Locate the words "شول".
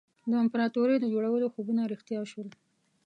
2.31-2.47